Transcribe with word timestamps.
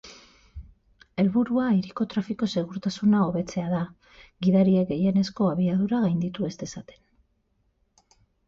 Helburua 1.23 1.65
hiriko 1.79 2.07
trafiko-segurtasuna 2.13 3.21
hobetzea 3.25 3.67
da, 3.75 3.83
gidariek 4.47 4.89
gehienezko 4.95 5.51
abiadura 5.53 6.01
gainditu 6.07 6.49
ez 6.53 6.53
dezaten. 6.65 7.07